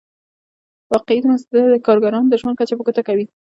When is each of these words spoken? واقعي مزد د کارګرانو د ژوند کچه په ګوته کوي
واقعي 0.91 1.19
مزد 1.29 1.51
د 1.73 1.75
کارګرانو 1.85 2.29
د 2.31 2.35
ژوند 2.41 2.55
کچه 2.59 2.73
په 2.77 2.83
ګوته 2.87 3.01
کوي 3.07 3.25